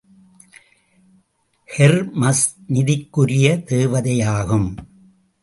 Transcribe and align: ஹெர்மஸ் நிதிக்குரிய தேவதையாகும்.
ஹெர்மஸ் 1.77 2.43
நிதிக்குரிய 2.73 3.47
தேவதையாகும். 3.69 4.69